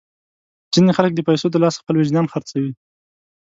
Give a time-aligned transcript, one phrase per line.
[0.73, 2.71] ځینې خلک د پیسو د لاسه خپل وجدان خرڅوي.